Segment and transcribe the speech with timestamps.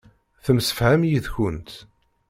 [0.43, 1.71] Temsefham yid-kent.